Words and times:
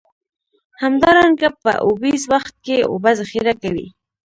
همدارنګه 0.81 1.49
په 1.63 1.71
اوبیز 1.87 2.21
وخت 2.33 2.53
کې 2.65 2.77
اوبه 2.91 3.11
ذخیره 3.19 3.53
کوي. 3.61 3.87